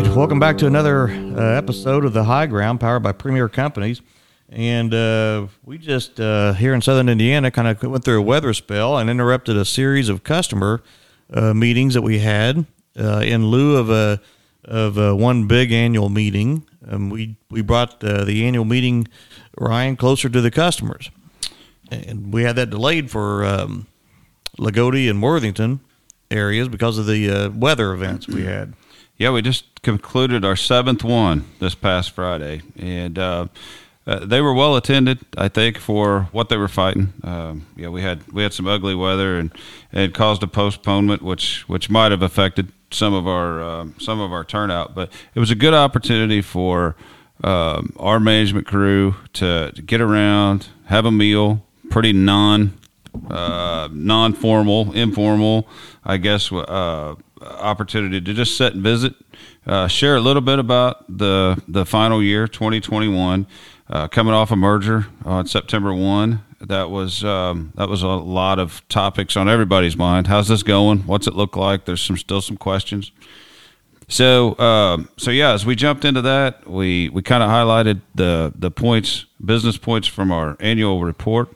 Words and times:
right, 0.00 0.14
welcome 0.14 0.38
back 0.38 0.58
to 0.58 0.66
another 0.66 1.08
uh, 1.08 1.40
episode 1.56 2.04
of 2.04 2.12
the 2.12 2.24
High 2.24 2.44
Ground, 2.44 2.80
powered 2.80 3.02
by 3.02 3.12
Premier 3.12 3.48
Companies. 3.48 4.02
And 4.50 4.92
uh, 4.92 5.46
we 5.64 5.78
just 5.78 6.20
uh, 6.20 6.52
here 6.52 6.74
in 6.74 6.82
Southern 6.82 7.08
Indiana 7.08 7.50
kind 7.50 7.66
of 7.66 7.82
went 7.82 8.04
through 8.04 8.18
a 8.18 8.22
weather 8.22 8.52
spell 8.52 8.98
and 8.98 9.08
interrupted 9.08 9.56
a 9.56 9.64
series 9.64 10.10
of 10.10 10.22
customer 10.22 10.82
uh, 11.32 11.54
meetings 11.54 11.94
that 11.94 12.02
we 12.02 12.18
had 12.18 12.66
uh, 12.98 13.22
in 13.24 13.46
lieu 13.46 13.76
of 13.76 13.88
a 13.88 14.20
of 14.66 14.98
a 14.98 15.16
one 15.16 15.46
big 15.46 15.72
annual 15.72 16.10
meeting. 16.10 16.66
Um, 16.86 17.08
we 17.08 17.36
we 17.50 17.62
brought 17.62 18.04
uh, 18.04 18.24
the 18.24 18.44
annual 18.44 18.66
meeting 18.66 19.08
Ryan 19.56 19.96
closer 19.96 20.28
to 20.28 20.42
the 20.42 20.50
customers, 20.50 21.10
and 21.90 22.34
we 22.34 22.42
had 22.42 22.56
that 22.56 22.68
delayed 22.68 23.10
for 23.10 23.46
um, 23.46 23.86
Loogootee 24.58 25.08
and 25.08 25.22
Worthington 25.22 25.80
areas 26.30 26.68
because 26.68 26.98
of 26.98 27.06
the 27.06 27.50
weather 27.56 27.94
events 27.94 28.28
we 28.28 28.44
had. 28.44 28.74
Yeah, 29.18 29.30
we 29.30 29.40
just 29.40 29.80
concluded 29.80 30.44
our 30.44 30.56
seventh 30.56 31.02
one 31.02 31.46
this 31.58 31.74
past 31.74 32.10
Friday, 32.10 32.60
and 32.76 33.18
uh, 33.18 33.46
uh, 34.06 34.26
they 34.26 34.42
were 34.42 34.52
well 34.52 34.76
attended. 34.76 35.20
I 35.38 35.48
think 35.48 35.78
for 35.78 36.28
what 36.32 36.50
they 36.50 36.58
were 36.58 36.68
fighting. 36.68 37.14
Um, 37.22 37.66
yeah, 37.76 37.88
we 37.88 38.02
had 38.02 38.30
we 38.30 38.42
had 38.42 38.52
some 38.52 38.66
ugly 38.66 38.94
weather, 38.94 39.38
and, 39.38 39.50
and 39.90 40.02
it 40.02 40.14
caused 40.14 40.42
a 40.42 40.46
postponement, 40.46 41.22
which 41.22 41.66
which 41.66 41.88
might 41.88 42.10
have 42.10 42.20
affected 42.20 42.72
some 42.90 43.14
of 43.14 43.26
our 43.26 43.62
uh, 43.62 43.86
some 43.98 44.20
of 44.20 44.32
our 44.32 44.44
turnout. 44.44 44.94
But 44.94 45.10
it 45.34 45.40
was 45.40 45.50
a 45.50 45.54
good 45.54 45.72
opportunity 45.72 46.42
for 46.42 46.94
um, 47.42 47.94
our 47.98 48.20
management 48.20 48.66
crew 48.66 49.14
to, 49.34 49.72
to 49.72 49.82
get 49.82 50.02
around, 50.02 50.68
have 50.86 51.06
a 51.06 51.10
meal, 51.10 51.64
pretty 51.88 52.12
non 52.12 52.78
uh, 53.30 53.88
non 53.90 54.34
formal, 54.34 54.92
informal, 54.92 55.66
I 56.04 56.18
guess. 56.18 56.52
Uh, 56.52 57.14
opportunity 57.42 58.20
to 58.20 58.34
just 58.34 58.56
sit 58.56 58.74
and 58.74 58.82
visit, 58.82 59.14
uh, 59.66 59.88
share 59.88 60.16
a 60.16 60.20
little 60.20 60.42
bit 60.42 60.58
about 60.58 61.04
the 61.08 61.62
the 61.68 61.84
final 61.84 62.22
year, 62.22 62.46
2021, 62.46 63.46
uh, 63.88 64.08
coming 64.08 64.34
off 64.34 64.50
a 64.50 64.56
merger 64.56 65.06
on 65.24 65.46
September 65.46 65.92
one. 65.94 66.42
That 66.60 66.90
was 66.90 67.22
um, 67.24 67.72
that 67.76 67.88
was 67.88 68.02
a 68.02 68.08
lot 68.08 68.58
of 68.58 68.86
topics 68.88 69.36
on 69.36 69.48
everybody's 69.48 69.96
mind. 69.96 70.26
How's 70.26 70.48
this 70.48 70.62
going? 70.62 71.00
What's 71.00 71.26
it 71.26 71.34
look 71.34 71.56
like? 71.56 71.84
There's 71.84 72.00
some 72.00 72.16
still 72.16 72.40
some 72.40 72.56
questions. 72.56 73.12
So 74.08 74.58
um, 74.58 75.08
so 75.16 75.30
yeah, 75.30 75.52
as 75.52 75.66
we 75.66 75.74
jumped 75.74 76.04
into 76.04 76.22
that, 76.22 76.68
we 76.68 77.08
we 77.08 77.22
kind 77.22 77.42
of 77.42 77.50
highlighted 77.50 78.00
the 78.14 78.52
the 78.56 78.70
points, 78.70 79.26
business 79.44 79.76
points 79.76 80.06
from 80.06 80.30
our 80.30 80.56
annual 80.60 81.02
report, 81.02 81.48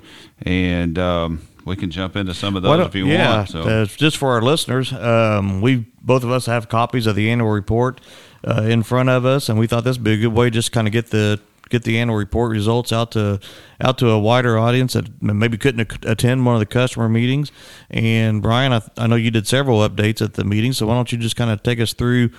and 0.43 0.99
um, 0.99 1.49
we 1.71 1.77
can 1.77 1.91
jump 1.91 2.17
into 2.17 2.35
some 2.35 2.57
of 2.57 2.63
those 2.63 2.87
if 2.87 2.95
you 2.95 3.07
yeah, 3.07 3.37
want. 3.37 3.49
So. 3.49 3.63
uh, 3.63 3.85
just 3.87 4.19
for 4.19 4.31
our 4.31 4.43
listeners, 4.43 4.93
um, 4.93 5.61
we 5.61 5.87
both 6.03 6.25
of 6.25 6.31
us 6.31 6.47
have 6.47 6.69
copies 6.69 7.07
of 7.07 7.17
the 7.17 7.31
annual 7.31 7.51
report 7.51 8.01
uh, 8.47 8.63
in 8.63 8.83
front 8.83 9.09
of 9.09 9.25
us, 9.25 9.49
and 9.49 9.59
we 9.59 9.67
thought 9.67 9.85
this 9.85 9.97
would 9.97 10.05
be 10.05 10.15
a 10.15 10.17
good 10.17 10.35
way 10.35 10.47
to 10.47 10.51
just 10.51 10.73
kind 10.73 10.87
of 10.87 10.93
get 10.93 11.07
the 11.09 11.41
get 11.71 11.85
the 11.85 11.99
annual 11.99 12.17
report 12.17 12.51
results 12.51 12.93
out 12.93 13.13
to 13.13 13.41
out 13.81 13.97
to 13.99 14.11
a 14.11 14.19
wider 14.19 14.59
audience 14.59 14.93
that 14.93 15.23
maybe 15.23 15.57
couldn't 15.57 16.05
attend 16.05 16.45
one 16.45 16.57
of 16.57 16.61
the 16.61 16.67
customer 16.67 17.09
meetings. 17.09 17.53
And 17.89 18.43
Brian, 18.43 18.73
I, 18.73 18.83
I 18.99 19.07
know 19.07 19.17
you 19.17 19.31
did 19.31 19.47
several 19.47 19.89
updates 19.89 20.21
at 20.21 20.35
the 20.35 20.45
meeting, 20.45 20.73
so 20.73 20.87
why 20.87 20.95
don't 20.95 21.11
you 21.13 21.19
just 21.19 21.37
kind 21.37 21.51
of 21.51 21.63
take 21.63 21.81
us 21.81 21.95
through 21.95 22.31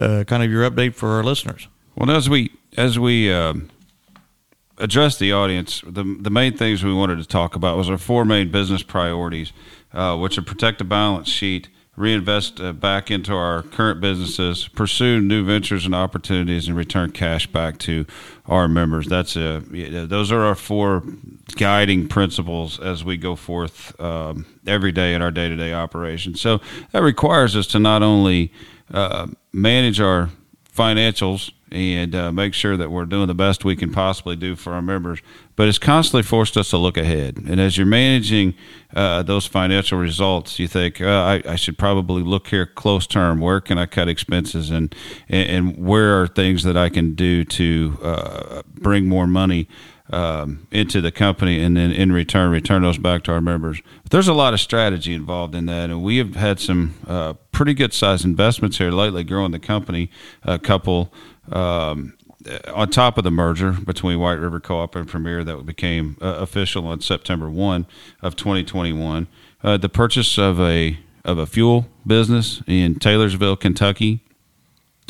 uh, 0.00 0.24
kind 0.26 0.42
of 0.42 0.50
your 0.50 0.68
update 0.70 0.94
for 0.94 1.10
our 1.10 1.24
listeners? 1.24 1.68
Well, 1.96 2.10
as 2.10 2.30
we 2.30 2.52
as 2.76 2.98
we 2.98 3.32
um, 3.32 3.68
address 4.78 5.18
the 5.18 5.32
audience, 5.32 5.82
the 5.86 6.16
the 6.20 6.30
main 6.30 6.56
things 6.56 6.84
we 6.84 6.92
wanted 6.92 7.18
to 7.18 7.26
talk 7.26 7.54
about 7.54 7.76
was 7.76 7.90
our 7.90 7.98
four 7.98 8.24
main 8.24 8.50
business 8.50 8.82
priorities, 8.82 9.52
uh, 9.92 10.16
which 10.16 10.38
are 10.38 10.42
protect 10.42 10.78
the 10.78 10.84
balance 10.84 11.28
sheet, 11.28 11.68
reinvest 11.96 12.60
uh, 12.60 12.72
back 12.72 13.10
into 13.10 13.34
our 13.34 13.62
current 13.62 14.00
businesses, 14.00 14.68
pursue 14.68 15.20
new 15.20 15.44
ventures 15.44 15.84
and 15.84 15.94
opportunities, 15.94 16.68
and 16.68 16.76
return 16.76 17.10
cash 17.10 17.46
back 17.46 17.78
to 17.78 18.06
our 18.46 18.68
members. 18.68 19.06
That's 19.06 19.36
a 19.36 19.60
those 19.60 20.32
are 20.32 20.42
our 20.42 20.54
four 20.54 21.02
guiding 21.56 22.08
principles 22.08 22.78
as 22.78 23.04
we 23.04 23.16
go 23.16 23.34
forth 23.36 23.98
um, 24.00 24.46
every 24.66 24.92
day 24.92 25.14
in 25.14 25.22
our 25.22 25.30
day 25.30 25.48
to 25.48 25.56
day 25.56 25.74
operations. 25.74 26.40
So 26.40 26.60
that 26.92 27.02
requires 27.02 27.56
us 27.56 27.66
to 27.68 27.78
not 27.78 28.02
only 28.02 28.52
uh, 28.92 29.26
manage 29.52 30.00
our 30.00 30.30
financials 30.74 31.50
and 31.70 32.14
uh, 32.14 32.32
make 32.32 32.54
sure 32.54 32.76
that 32.76 32.90
we're 32.90 33.04
doing 33.04 33.26
the 33.26 33.34
best 33.34 33.64
we 33.64 33.76
can 33.76 33.92
possibly 33.92 34.36
do 34.36 34.56
for 34.56 34.72
our 34.72 34.82
members. 34.82 35.20
But 35.56 35.68
it's 35.68 35.78
constantly 35.78 36.22
forced 36.22 36.56
us 36.56 36.70
to 36.70 36.78
look 36.78 36.96
ahead. 36.96 37.36
And 37.36 37.60
as 37.60 37.76
you're 37.76 37.86
managing 37.86 38.54
uh, 38.94 39.22
those 39.22 39.44
financial 39.44 39.98
results, 39.98 40.58
you 40.58 40.68
think, 40.68 41.00
uh, 41.00 41.06
I, 41.06 41.42
I, 41.52 41.56
should 41.56 41.76
probably 41.76 42.22
look 42.22 42.48
here 42.48 42.64
close 42.64 43.06
term. 43.06 43.40
Where 43.40 43.60
can 43.60 43.76
I 43.76 43.86
cut 43.86 44.08
expenses, 44.08 44.70
and 44.70 44.94
and, 45.28 45.76
where 45.76 46.22
are 46.22 46.26
things 46.26 46.62
that 46.62 46.76
I 46.76 46.88
can 46.88 47.14
do 47.14 47.44
to 47.44 47.98
uh, 48.02 48.62
bring 48.74 49.08
more 49.08 49.26
money? 49.26 49.68
Um, 50.10 50.66
into 50.70 51.02
the 51.02 51.12
company 51.12 51.62
and 51.62 51.76
then 51.76 51.92
in 51.92 52.12
return 52.12 52.50
return 52.50 52.80
those 52.80 52.96
back 52.96 53.24
to 53.24 53.32
our 53.32 53.42
members. 53.42 53.82
But 54.04 54.10
there's 54.10 54.26
a 54.26 54.32
lot 54.32 54.54
of 54.54 54.60
strategy 54.60 55.12
involved 55.12 55.54
in 55.54 55.66
that, 55.66 55.90
and 55.90 56.02
we 56.02 56.16
have 56.16 56.34
had 56.34 56.60
some 56.60 56.94
uh, 57.06 57.34
pretty 57.52 57.74
good 57.74 57.92
sized 57.92 58.24
investments 58.24 58.78
here 58.78 58.90
lately, 58.90 59.22
growing 59.22 59.50
the 59.50 59.58
company. 59.58 60.10
A 60.44 60.58
couple 60.58 61.12
um, 61.52 62.14
on 62.72 62.90
top 62.90 63.18
of 63.18 63.24
the 63.24 63.30
merger 63.30 63.72
between 63.72 64.18
White 64.18 64.34
River 64.34 64.60
Co-op 64.60 64.94
and 64.94 65.08
Premier 65.08 65.44
that 65.44 65.66
became 65.66 66.16
uh, 66.20 66.26
official 66.26 66.86
on 66.86 67.00
September 67.00 67.50
one 67.50 67.86
of 68.22 68.36
2021, 68.36 69.26
uh, 69.62 69.76
the 69.76 69.88
purchase 69.88 70.38
of 70.38 70.60
a 70.60 70.98
of 71.24 71.36
a 71.36 71.46
fuel 71.46 71.86
business 72.06 72.62
in 72.66 72.94
Taylorsville, 72.94 73.56
Kentucky. 73.56 74.20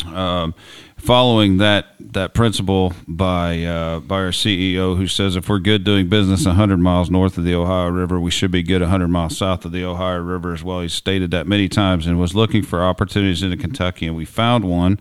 Um, 0.07 0.55
following 0.99 1.59
that 1.59 1.87
that 2.01 2.35
principle 2.35 2.93
by 3.07 3.63
uh, 3.65 4.01
by 4.01 4.17
our 4.17 4.31
CEO, 4.31 4.97
who 4.97 5.07
says 5.07 5.37
if 5.37 5.49
we're 5.49 5.59
good 5.59 5.85
doing 5.85 6.09
business 6.09 6.45
100 6.45 6.79
miles 6.79 7.11
north 7.11 7.39
of 7.39 7.45
the 7.45 7.55
Ohio 7.55 7.89
River, 7.89 8.21
we 8.21 8.31
should 8.31 8.51
be 8.51 8.63
good 8.63 8.81
100 8.81 9.09
miles 9.09 9.37
south 9.37 9.65
of 9.65 9.73
the 9.73 9.85
Ohio 9.85 10.21
River 10.21 10.53
as 10.53 10.63
well. 10.63 10.81
He 10.81 10.89
stated 10.89 11.31
that 11.31 11.47
many 11.47 11.69
times 11.69 12.07
and 12.07 12.19
was 12.19 12.35
looking 12.35 12.63
for 12.63 12.83
opportunities 12.83 13.43
into 13.43 13.57
Kentucky, 13.57 14.07
and 14.07 14.17
we 14.17 14.25
found 14.25 14.65
one 14.65 14.99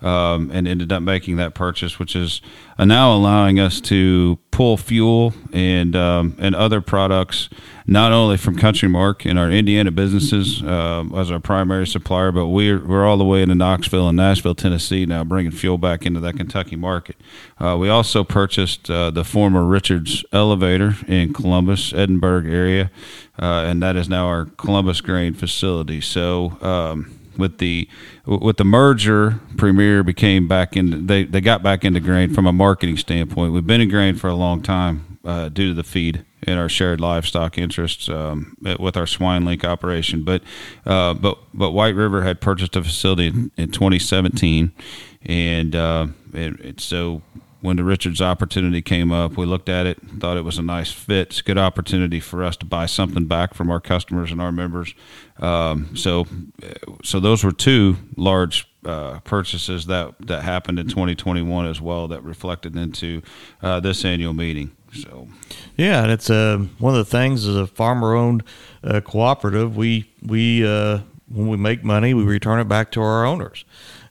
um, 0.00 0.50
and 0.52 0.66
ended 0.66 0.92
up 0.92 1.02
making 1.02 1.36
that 1.36 1.54
purchase, 1.54 1.98
which 1.98 2.14
is 2.16 2.40
uh, 2.78 2.84
now 2.84 3.14
allowing 3.14 3.58
us 3.58 3.80
to 3.82 4.38
pull 4.60 4.76
fuel 4.76 5.32
and 5.54 5.96
um, 5.96 6.36
and 6.38 6.54
other 6.54 6.82
products 6.82 7.48
not 7.86 8.12
only 8.12 8.36
from 8.36 8.58
CountryMark 8.58 9.24
and 9.24 9.38
our 9.38 9.50
Indiana 9.50 9.90
businesses 9.90 10.62
uh, 10.62 11.02
as 11.16 11.30
our 11.30 11.40
primary 11.40 11.86
supplier, 11.86 12.30
but 12.30 12.48
we're 12.48 12.78
we're 12.78 13.06
all 13.06 13.16
the 13.16 13.24
way 13.24 13.40
into 13.40 13.54
Knoxville 13.54 14.06
and 14.08 14.18
Nashville, 14.18 14.54
Tennessee 14.54 15.06
now, 15.06 15.24
bringing 15.24 15.50
fuel 15.50 15.78
back 15.78 16.04
into 16.04 16.20
that 16.20 16.36
Kentucky 16.36 16.76
market. 16.76 17.16
Uh, 17.58 17.78
we 17.80 17.88
also 17.88 18.22
purchased 18.22 18.90
uh, 18.90 19.10
the 19.10 19.24
former 19.24 19.64
Richards 19.64 20.26
elevator 20.30 20.94
in 21.08 21.32
Columbus, 21.32 21.94
Edinburgh 21.94 22.44
area, 22.44 22.90
uh, 23.38 23.64
and 23.66 23.82
that 23.82 23.96
is 23.96 24.10
now 24.10 24.26
our 24.26 24.44
Columbus 24.44 25.00
grain 25.00 25.32
facility. 25.32 26.02
So. 26.02 26.58
Um, 26.60 27.19
with 27.40 27.58
the 27.58 27.88
with 28.26 28.58
the 28.58 28.64
merger, 28.64 29.40
Premier 29.56 30.04
became 30.04 30.46
back 30.46 30.76
in. 30.76 31.06
They 31.06 31.24
they 31.24 31.40
got 31.40 31.62
back 31.62 31.84
into 31.84 31.98
grain 32.00 32.32
from 32.32 32.46
a 32.46 32.52
marketing 32.52 32.98
standpoint. 32.98 33.52
We've 33.52 33.66
been 33.66 33.80
in 33.80 33.88
grain 33.88 34.14
for 34.14 34.28
a 34.28 34.34
long 34.34 34.62
time 34.62 35.18
uh, 35.24 35.48
due 35.48 35.68
to 35.68 35.74
the 35.74 35.82
feed 35.82 36.24
and 36.44 36.58
our 36.58 36.68
shared 36.68 37.00
livestock 37.00 37.58
interests 37.58 38.08
um, 38.08 38.56
with 38.78 38.96
our 38.96 39.06
swine 39.06 39.44
link 39.44 39.64
operation. 39.64 40.24
But 40.24 40.42
uh, 40.86 41.14
but 41.14 41.38
but 41.52 41.72
White 41.72 41.94
River 41.94 42.22
had 42.22 42.40
purchased 42.40 42.76
a 42.76 42.82
facility 42.82 43.26
in, 43.26 43.50
in 43.56 43.70
2017, 43.70 44.72
and, 45.22 45.76
uh, 45.76 46.06
and, 46.32 46.60
and 46.60 46.80
so 46.80 47.22
when 47.60 47.76
the 47.76 47.84
Richards 47.84 48.20
opportunity 48.20 48.82
came 48.82 49.12
up, 49.12 49.36
we 49.36 49.46
looked 49.46 49.68
at 49.68 49.86
it, 49.86 49.98
thought 50.18 50.36
it 50.36 50.44
was 50.44 50.58
a 50.58 50.62
nice 50.62 50.90
fit. 50.90 51.28
It's 51.28 51.40
a 51.40 51.42
good 51.42 51.58
opportunity 51.58 52.20
for 52.20 52.42
us 52.42 52.56
to 52.58 52.66
buy 52.66 52.86
something 52.86 53.26
back 53.26 53.54
from 53.54 53.70
our 53.70 53.80
customers 53.80 54.32
and 54.32 54.40
our 54.40 54.52
members. 54.52 54.94
Um, 55.38 55.94
so, 55.96 56.26
so 57.02 57.20
those 57.20 57.44
were 57.44 57.52
two 57.52 57.96
large 58.16 58.66
uh, 58.84 59.20
purchases 59.20 59.86
that 59.86 60.14
that 60.20 60.42
happened 60.42 60.78
in 60.78 60.88
2021 60.88 61.66
as 61.66 61.80
well 61.80 62.08
that 62.08 62.22
reflected 62.22 62.76
into 62.76 63.20
uh, 63.62 63.78
this 63.80 64.04
annual 64.04 64.32
meeting. 64.32 64.70
So, 64.94 65.28
yeah, 65.76 66.02
and 66.02 66.10
it's 66.10 66.30
uh, 66.30 66.66
one 66.78 66.94
of 66.94 66.98
the 66.98 67.10
things 67.10 67.46
as 67.46 67.56
a 67.56 67.66
farmer-owned 67.66 68.42
uh, 68.82 69.00
cooperative. 69.00 69.76
We 69.76 70.10
we 70.22 70.66
uh, 70.66 71.00
when 71.28 71.48
we 71.48 71.56
make 71.56 71.84
money, 71.84 72.14
we 72.14 72.24
return 72.24 72.58
it 72.58 72.68
back 72.68 72.90
to 72.92 73.02
our 73.02 73.24
owners. 73.24 73.64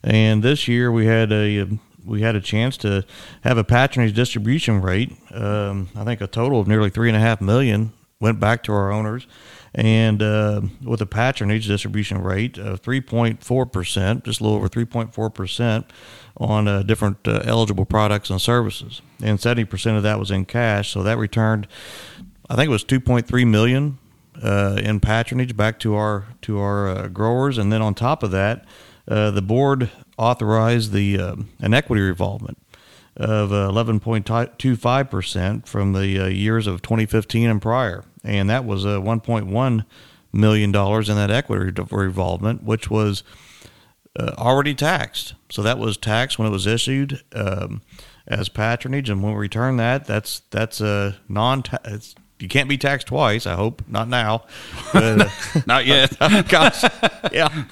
And 0.03 0.41
this 0.41 0.67
year 0.67 0.91
we 0.91 1.05
had 1.05 1.31
a 1.31 1.67
we 2.09 2.21
had 2.21 2.35
a 2.35 2.41
chance 2.41 2.75
to 2.77 3.05
have 3.41 3.57
a 3.57 3.63
patronage 3.63 4.15
distribution 4.15 4.81
rate. 4.81 5.15
Um, 5.31 5.89
I 5.95 6.03
think 6.03 6.21
a 6.21 6.27
total 6.27 6.59
of 6.59 6.67
nearly 6.67 6.89
three 6.89 7.07
and 7.07 7.15
a 7.15 7.19
half 7.19 7.39
million 7.39 7.93
went 8.19 8.39
back 8.39 8.63
to 8.63 8.73
our 8.73 8.91
owners, 8.91 9.27
and 9.73 10.21
uh, 10.21 10.61
with 10.83 11.01
a 11.01 11.05
patronage 11.05 11.67
distribution 11.67 12.21
rate 12.21 12.57
of 12.57 12.81
3.4 12.81 13.71
percent, 13.71 14.25
just 14.25 14.41
a 14.41 14.43
little 14.43 14.57
over 14.57 14.67
3.4 14.67 15.33
percent 15.33 15.85
on 16.37 16.67
uh, 16.67 16.81
different 16.83 17.27
uh, 17.27 17.41
eligible 17.45 17.85
products 17.85 18.29
and 18.29 18.41
services, 18.41 19.01
and 19.21 19.39
70 19.39 19.65
percent 19.65 19.95
of 19.95 20.03
that 20.03 20.19
was 20.19 20.31
in 20.31 20.45
cash. 20.45 20.89
So 20.89 21.03
that 21.03 21.17
returned, 21.17 21.67
I 22.49 22.55
think 22.55 22.67
it 22.67 22.71
was 22.71 22.83
2.3 22.83 23.47
million 23.47 23.99
uh, 24.41 24.79
in 24.81 24.99
patronage 24.99 25.55
back 25.55 25.79
to 25.79 25.95
our 25.95 26.25
to 26.41 26.59
our 26.59 26.89
uh, 26.89 27.07
growers, 27.07 27.57
and 27.57 27.71
then 27.71 27.81
on 27.81 27.93
top 27.93 28.23
of 28.23 28.31
that, 28.31 28.65
uh, 29.07 29.31
the 29.31 29.41
board 29.41 29.91
authorized 30.19 30.91
the 30.91 31.17
uh, 31.17 31.35
an 31.59 31.73
equity 31.73 32.01
revolvement 32.01 32.57
of 33.15 33.49
11.25 33.49 35.09
percent 35.09 35.67
from 35.67 35.93
the 35.93 36.19
uh, 36.19 36.27
years 36.27 36.67
of 36.67 36.81
2015 36.81 37.49
and 37.49 37.61
prior, 37.61 38.03
and 38.23 38.49
that 38.49 38.65
was 38.65 38.85
uh, 38.85 38.99
1.1 38.99 39.85
million 40.31 40.71
dollars 40.71 41.09
in 41.09 41.15
that 41.15 41.31
equity 41.31 41.81
revolvement, 41.91 42.63
which 42.63 42.89
was 42.89 43.23
uh, 44.17 44.33
already 44.37 44.75
taxed. 44.75 45.33
So 45.49 45.61
that 45.63 45.79
was 45.79 45.97
taxed 45.97 46.37
when 46.37 46.47
it 46.47 46.51
was 46.51 46.67
issued 46.67 47.23
um, 47.33 47.81
as 48.27 48.49
patronage, 48.49 49.09
and 49.09 49.23
when 49.23 49.33
we 49.33 49.39
return 49.39 49.77
that, 49.77 50.05
that's 50.05 50.41
that's 50.51 50.81
a 50.81 51.17
non 51.27 51.63
you 52.39 52.47
can't 52.47 52.69
be 52.69 52.77
taxed 52.77 53.07
twice. 53.07 53.45
I 53.45 53.55
hope 53.55 53.81
not 53.87 54.07
now, 54.07 54.45
but, 54.93 55.21
uh, 55.21 55.29
not 55.65 55.85
yet. 55.85 56.17
Gosh, 56.49 56.83
yeah. 57.31 57.65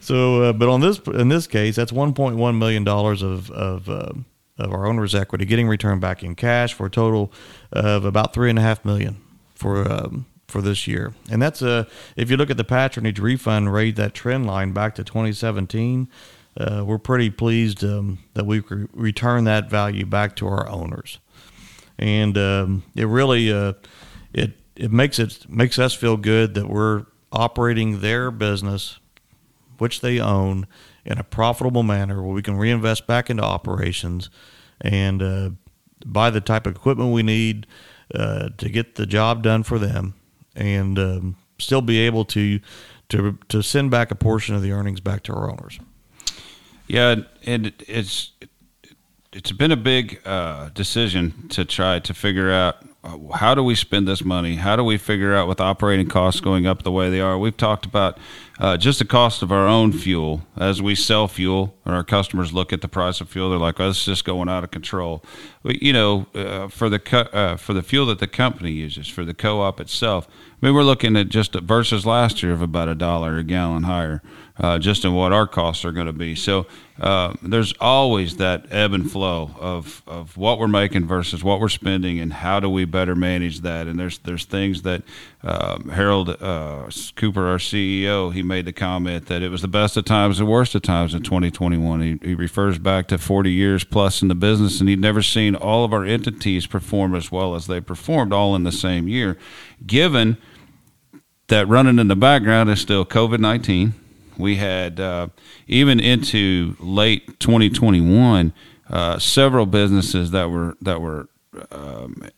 So, 0.00 0.44
uh, 0.44 0.52
but 0.52 0.68
on 0.68 0.80
this 0.80 0.98
in 0.98 1.28
this 1.28 1.46
case, 1.46 1.76
that's 1.76 1.92
1.1 1.92 2.58
million 2.58 2.84
dollars 2.84 3.22
of 3.22 3.50
of 3.50 3.88
uh, 3.88 4.12
of 4.58 4.72
our 4.72 4.86
owner's 4.86 5.14
equity 5.14 5.44
getting 5.44 5.68
returned 5.68 6.00
back 6.00 6.22
in 6.22 6.34
cash 6.34 6.72
for 6.74 6.86
a 6.86 6.90
total 6.90 7.32
of 7.72 8.04
about 8.04 8.32
three 8.32 8.50
and 8.50 8.58
a 8.58 8.62
half 8.62 8.84
million 8.84 9.20
for 9.54 9.90
um, 9.90 10.26
for 10.46 10.62
this 10.62 10.86
year. 10.86 11.14
And 11.30 11.42
that's 11.42 11.62
a 11.62 11.86
if 12.16 12.30
you 12.30 12.36
look 12.36 12.50
at 12.50 12.56
the 12.56 12.64
patronage 12.64 13.18
refund 13.18 13.72
rate, 13.72 13.96
that 13.96 14.14
trend 14.14 14.46
line 14.46 14.72
back 14.72 14.94
to 14.96 15.04
2017. 15.04 16.08
Uh, 16.56 16.82
we're 16.84 16.98
pretty 16.98 17.30
pleased 17.30 17.84
um, 17.84 18.18
that 18.34 18.44
we 18.44 18.58
re- 18.58 18.88
return 18.92 19.44
that 19.44 19.70
value 19.70 20.04
back 20.04 20.34
to 20.34 20.48
our 20.48 20.68
owners 20.68 21.18
and 22.00 22.36
um, 22.38 22.82
it 22.96 23.06
really 23.06 23.52
uh, 23.52 23.74
it 24.32 24.54
it 24.74 24.90
makes 24.90 25.18
it 25.20 25.48
makes 25.48 25.78
us 25.78 25.94
feel 25.94 26.16
good 26.16 26.54
that 26.54 26.68
we're 26.68 27.04
operating 27.30 28.00
their 28.00 28.30
business, 28.30 28.98
which 29.78 30.00
they 30.00 30.18
own, 30.18 30.66
in 31.04 31.18
a 31.18 31.22
profitable 31.22 31.82
manner 31.82 32.22
where 32.22 32.32
we 32.32 32.42
can 32.42 32.56
reinvest 32.56 33.06
back 33.06 33.30
into 33.30 33.44
operations 33.44 34.30
and 34.80 35.22
uh, 35.22 35.50
buy 36.04 36.30
the 36.30 36.40
type 36.40 36.66
of 36.66 36.74
equipment 36.74 37.12
we 37.12 37.22
need 37.22 37.66
uh, 38.14 38.48
to 38.56 38.68
get 38.70 38.96
the 38.96 39.06
job 39.06 39.42
done 39.42 39.62
for 39.62 39.78
them, 39.78 40.14
and 40.56 40.98
um, 40.98 41.36
still 41.58 41.82
be 41.82 41.98
able 41.98 42.24
to 42.24 42.58
to 43.10 43.38
to 43.48 43.62
send 43.62 43.90
back 43.90 44.10
a 44.10 44.14
portion 44.14 44.54
of 44.54 44.62
the 44.62 44.72
earnings 44.72 45.00
back 45.00 45.22
to 45.22 45.34
our 45.34 45.50
owners. 45.50 45.78
Yeah, 46.86 47.16
and 47.44 47.72
it's 47.86 48.32
it's 49.32 49.52
been 49.52 49.70
a 49.70 49.76
big 49.76 50.20
uh, 50.24 50.70
decision 50.70 51.48
to 51.50 51.64
try 51.64 52.00
to 52.00 52.14
figure 52.14 52.50
out 52.50 52.76
uh, 53.02 53.16
how 53.34 53.54
do 53.54 53.62
we 53.62 53.74
spend 53.74 54.06
this 54.06 54.24
money? 54.24 54.56
How 54.56 54.76
do 54.76 54.84
we 54.84 54.98
figure 54.98 55.34
out 55.34 55.48
with 55.48 55.60
operating 55.60 56.08
costs 56.08 56.40
going 56.40 56.66
up 56.66 56.82
the 56.82 56.92
way 56.92 57.08
they 57.10 57.20
are? 57.20 57.38
We've 57.38 57.56
talked 57.56 57.86
about 57.86 58.18
uh, 58.60 58.76
just 58.76 58.98
the 58.98 59.04
cost 59.06 59.42
of 59.42 59.50
our 59.50 59.66
own 59.66 59.90
fuel 59.90 60.42
as 60.56 60.82
we 60.82 60.94
sell 60.94 61.26
fuel, 61.26 61.74
and 61.86 61.94
our 61.94 62.04
customers 62.04 62.52
look 62.52 62.74
at 62.74 62.82
the 62.82 62.88
price 62.88 63.22
of 63.22 63.28
fuel. 63.28 63.48
They're 63.48 63.58
like, 63.58 63.80
"Oh, 63.80 63.88
this 63.88 63.98
is 63.98 64.04
just 64.04 64.24
going 64.26 64.50
out 64.50 64.62
of 64.62 64.70
control." 64.70 65.24
You 65.64 65.94
know, 65.94 66.26
uh, 66.34 66.68
for 66.68 66.90
the 66.90 66.98
co- 66.98 67.30
uh, 67.32 67.56
for 67.56 67.72
the 67.72 67.82
fuel 67.82 68.06
that 68.06 68.18
the 68.18 68.26
company 68.26 68.70
uses 68.70 69.08
for 69.08 69.24
the 69.24 69.32
co-op 69.32 69.80
itself, 69.80 70.28
I 70.30 70.66
mean, 70.66 70.74
we're 70.74 70.84
looking 70.84 71.16
at 71.16 71.30
just 71.30 71.54
versus 71.54 72.04
last 72.04 72.42
year 72.42 72.52
of 72.52 72.60
about 72.60 72.88
a 72.88 72.94
dollar 72.94 73.38
a 73.38 73.44
gallon 73.44 73.84
higher 73.84 74.20
uh, 74.60 74.78
just 74.78 75.04
in 75.04 75.14
what 75.14 75.32
our 75.32 75.46
costs 75.46 75.84
are 75.84 75.92
going 75.92 76.06
to 76.06 76.12
be. 76.12 76.34
So 76.34 76.66
uh, 77.00 77.34
there's 77.42 77.72
always 77.80 78.36
that 78.36 78.66
ebb 78.70 78.92
and 78.92 79.10
flow 79.10 79.52
of, 79.58 80.02
of 80.06 80.36
what 80.36 80.58
we're 80.58 80.68
making 80.68 81.06
versus 81.06 81.42
what 81.42 81.60
we're 81.60 81.70
spending, 81.70 82.20
and 82.20 82.30
how 82.30 82.60
do 82.60 82.68
we 82.68 82.84
better 82.84 83.16
manage 83.16 83.60
that. 83.60 83.86
And 83.86 83.98
there's 83.98 84.18
there's 84.18 84.44
things 84.44 84.82
that 84.82 85.02
um, 85.42 85.88
Harold 85.88 86.28
uh, 86.28 86.90
Cooper, 87.16 87.46
our 87.46 87.56
CEO, 87.56 88.32
he 88.32 88.42
made 88.50 88.66
the 88.66 88.72
comment 88.72 89.26
that 89.26 89.42
it 89.42 89.48
was 89.48 89.62
the 89.62 89.68
best 89.68 89.96
of 89.96 90.04
times, 90.04 90.38
the 90.38 90.44
worst 90.44 90.74
of 90.74 90.82
times 90.82 91.14
in 91.14 91.22
2021. 91.22 92.00
He, 92.02 92.18
he 92.22 92.34
refers 92.34 92.78
back 92.78 93.06
to 93.08 93.16
40 93.16 93.50
years 93.50 93.84
plus 93.84 94.20
in 94.20 94.28
the 94.28 94.34
business, 94.34 94.80
and 94.80 94.88
he'd 94.88 95.00
never 95.00 95.22
seen 95.22 95.54
all 95.54 95.84
of 95.84 95.92
our 95.92 96.04
entities 96.04 96.66
perform 96.66 97.14
as 97.14 97.30
well 97.30 97.54
as 97.54 97.66
they 97.66 97.80
performed 97.80 98.32
all 98.32 98.54
in 98.56 98.64
the 98.64 98.72
same 98.72 99.08
year, 99.08 99.38
given 99.86 100.36
that 101.46 101.66
running 101.68 101.98
in 101.98 102.08
the 102.08 102.16
background 102.16 102.68
is 102.68 102.80
still 102.80 103.06
COVID 103.06 103.38
19 103.38 103.94
we 104.40 104.56
had 104.56 104.98
uh, 104.98 105.28
even 105.66 106.00
into 106.00 106.76
late 106.80 107.38
2021 107.40 108.52
uh, 108.88 109.18
several 109.18 109.66
businesses 109.66 110.30
that 110.32 110.50
were 110.50 110.76
that 110.80 111.00
were 111.00 111.28
um, 111.70 112.28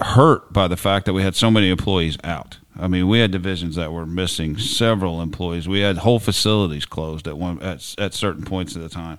hurt 0.00 0.52
by 0.52 0.68
the 0.68 0.76
fact 0.76 1.06
that 1.06 1.12
we 1.12 1.22
had 1.22 1.34
so 1.34 1.50
many 1.50 1.70
employees 1.70 2.18
out. 2.24 2.58
I 2.78 2.88
mean, 2.88 3.08
we 3.08 3.20
had 3.20 3.30
divisions 3.30 3.76
that 3.76 3.92
were 3.92 4.06
missing 4.06 4.58
several 4.58 5.22
employees. 5.22 5.66
We 5.66 5.80
had 5.80 5.98
whole 5.98 6.18
facilities 6.18 6.84
closed 6.84 7.26
at 7.26 7.38
one 7.38 7.62
at, 7.62 7.94
at 7.98 8.12
certain 8.12 8.44
points 8.44 8.76
of 8.76 8.82
the 8.82 8.88
time. 8.88 9.18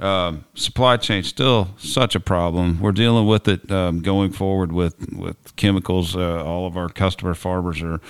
Um, 0.00 0.44
supply 0.54 0.96
chain 0.96 1.24
still 1.24 1.70
such 1.76 2.14
a 2.14 2.20
problem. 2.20 2.80
We're 2.80 2.92
dealing 2.92 3.26
with 3.26 3.48
it 3.48 3.68
um, 3.72 4.00
going 4.00 4.30
forward 4.30 4.70
with 4.70 5.12
with 5.12 5.56
chemicals. 5.56 6.14
Uh, 6.14 6.44
all 6.44 6.66
of 6.68 6.76
our 6.76 6.88
customer 6.88 7.34
farmers 7.34 7.82
or 7.82 8.00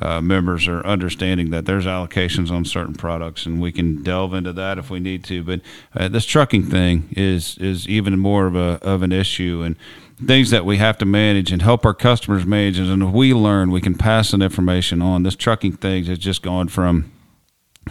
uh, 0.00 0.22
members 0.22 0.66
are 0.66 0.84
understanding 0.86 1.50
that 1.50 1.66
there's 1.66 1.84
allocations 1.84 2.50
on 2.50 2.64
certain 2.64 2.94
products, 2.94 3.44
and 3.44 3.60
we 3.60 3.72
can 3.72 4.02
delve 4.02 4.32
into 4.32 4.54
that 4.54 4.78
if 4.78 4.88
we 4.88 5.00
need 5.00 5.22
to. 5.24 5.42
But 5.42 5.60
uh, 5.94 6.08
this 6.08 6.24
trucking 6.24 6.62
thing 6.70 7.10
is 7.10 7.58
is 7.58 7.86
even 7.88 8.18
more 8.18 8.46
of 8.46 8.56
a 8.56 8.78
of 8.80 9.02
an 9.02 9.12
issue 9.12 9.62
and 9.66 9.76
things 10.18 10.50
that 10.50 10.64
we 10.64 10.76
have 10.76 10.98
to 10.98 11.04
manage 11.04 11.50
and 11.52 11.62
help 11.62 11.84
our 11.84 11.94
customers 11.94 12.46
manage. 12.46 12.78
And 12.78 13.02
if 13.02 13.10
we 13.10 13.34
learn, 13.34 13.70
we 13.70 13.80
can 13.80 13.96
pass 13.96 14.30
that 14.30 14.42
information 14.42 15.02
on. 15.02 15.22
This 15.22 15.36
trucking 15.36 15.76
thing 15.76 16.04
has 16.04 16.18
just 16.18 16.42
gone 16.42 16.68
from 16.68 17.12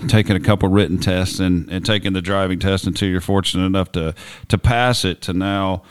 taking 0.08 0.36
a 0.36 0.40
couple 0.40 0.70
written 0.70 0.98
tests 0.98 1.40
and, 1.40 1.70
and 1.70 1.86
taking 1.86 2.14
the 2.14 2.22
driving 2.22 2.60
test 2.60 2.88
until 2.88 3.10
you're 3.10 3.22
fortunate 3.22 3.66
enough 3.66 3.92
to 3.92 4.16
to 4.48 4.58
pass 4.58 5.06
it 5.06 5.22
to 5.22 5.34
now 5.34 5.84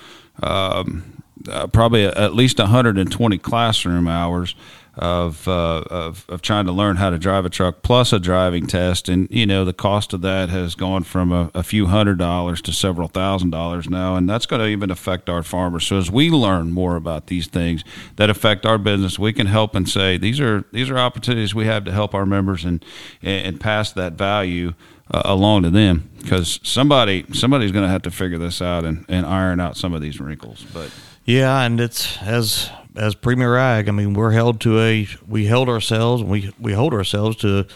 um, 0.43 1.23
uh, 1.49 1.67
probably 1.69 2.05
at 2.05 2.34
least 2.34 2.58
120 2.58 3.38
classroom 3.38 4.08
hours 4.08 4.55
of, 4.94 5.49
uh, 5.49 5.83
of 5.91 6.27
of 6.29 6.43
trying 6.43 6.67
to 6.67 6.73
learn 6.73 6.97
how 6.97 7.09
to 7.09 7.19
drive 7.19 7.47
a 7.47 7.50
truck 7.50 7.83
plus 7.83 8.12
a 8.12 8.21
driving 8.21 8.67
test. 8.67 9.09
And 9.09 9.27
you 9.31 9.47
know 9.47 9.65
the 9.65 9.73
cost 9.73 10.12
of 10.12 10.21
that 10.21 10.50
has 10.50 10.75
gone 10.75 11.03
from 11.03 11.33
a, 11.33 11.50
a 11.55 11.62
few 11.62 11.87
hundred 11.87 12.19
dollars 12.19 12.61
to 12.62 12.73
several 12.73 13.09
thousand 13.09 13.50
dollars 13.50 13.89
now. 13.89 14.17
And 14.17 14.29
that's 14.29 14.44
going 14.44 14.61
to 14.61 14.69
even 14.69 14.91
affect 14.91 15.31
our 15.31 15.43
farmers. 15.43 15.87
So 15.87 15.97
as 15.97 16.11
we 16.11 16.29
learn 16.31 16.73
more 16.73 16.97
about 16.97 17.29
these 17.29 17.47
things 17.47 17.85
that 18.17 18.29
affect 18.29 18.67
our 18.67 18.79
business 18.79 19.19
we 19.19 19.32
can 19.32 19.46
help 19.46 19.75
and 19.75 19.89
say 19.89 20.19
these 20.19 20.41
are 20.41 20.65
these 20.72 20.91
are 20.91 20.99
opportunities 20.99 21.55
we 21.55 21.65
have 21.67 21.84
to 21.84 21.93
help 21.93 22.15
our 22.15 22.27
members 22.27 22.65
and 22.65 22.84
and 23.22 23.61
pass 23.61 23.93
that 23.93 24.13
value 24.15 24.75
uh, 25.11 25.22
along 25.25 25.63
to 25.63 25.70
them. 25.70 26.11
Because 26.19 26.61
somebody 26.63 27.25
somebody's 27.32 27.72
going 27.72 27.84
to 27.84 27.91
have 27.91 28.03
to 28.03 28.11
figure 28.11 28.39
this 28.39 28.61
out 28.61 28.84
and, 28.84 29.06
and 29.08 29.25
iron 29.25 29.58
out 29.58 29.79
some 29.79 29.94
of 29.94 30.03
these 30.03 30.20
wrinkles. 30.20 30.67
But 30.75 30.91
yeah 31.25 31.63
and 31.63 31.81
it's 31.81 32.20
as 32.20 32.69
as 32.96 33.15
Premier 33.15 33.56
Ag, 33.56 33.89
I 33.89 33.93
mean, 33.93 34.15
we're 34.15 34.32
held 34.32 34.61
to 34.63 34.81
a 34.81 35.08
we 35.27 35.46
held 35.46 35.69
ourselves 35.69 36.22
we 36.22 36.53
we 36.58 36.72
hold 36.72 36.94
ourselves 36.94 37.37
to 37.39 37.67